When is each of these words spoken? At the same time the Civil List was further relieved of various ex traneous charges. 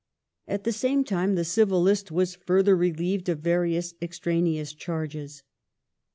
At 0.47 0.63
the 0.63 0.71
same 0.71 1.03
time 1.03 1.35
the 1.35 1.45
Civil 1.45 1.79
List 1.83 2.09
was 2.09 2.33
further 2.33 2.75
relieved 2.75 3.29
of 3.29 3.41
various 3.41 3.93
ex 4.01 4.17
traneous 4.19 4.75
charges. 4.75 5.43